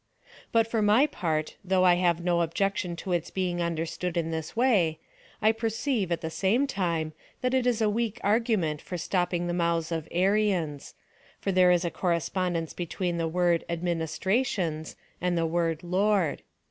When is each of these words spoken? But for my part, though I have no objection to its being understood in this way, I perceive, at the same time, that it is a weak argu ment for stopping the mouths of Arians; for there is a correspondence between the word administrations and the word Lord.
But 0.51 0.65
for 0.65 0.81
my 0.81 1.05
part, 1.05 1.57
though 1.63 1.83
I 1.85 1.93
have 1.93 2.23
no 2.23 2.41
objection 2.41 2.95
to 2.95 3.11
its 3.11 3.29
being 3.29 3.61
understood 3.61 4.17
in 4.17 4.31
this 4.31 4.55
way, 4.55 4.97
I 5.43 5.51
perceive, 5.51 6.11
at 6.11 6.21
the 6.21 6.31
same 6.31 6.65
time, 6.65 7.13
that 7.41 7.53
it 7.53 7.67
is 7.67 7.83
a 7.83 7.87
weak 7.87 8.19
argu 8.23 8.57
ment 8.57 8.81
for 8.81 8.97
stopping 8.97 9.45
the 9.45 9.53
mouths 9.53 9.91
of 9.91 10.07
Arians; 10.09 10.95
for 11.39 11.51
there 11.51 11.69
is 11.69 11.85
a 11.85 11.91
correspondence 11.91 12.73
between 12.73 13.19
the 13.19 13.27
word 13.27 13.63
administrations 13.69 14.95
and 15.21 15.37
the 15.37 15.45
word 15.45 15.83
Lord. 15.83 16.41